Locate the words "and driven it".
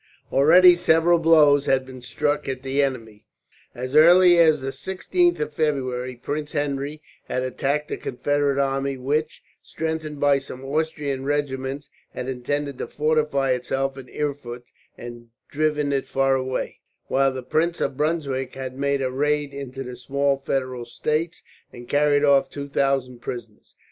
14.97-16.07